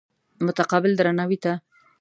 متقابل 0.47 0.91
درناوي 0.99 1.37
ته. 1.43 1.53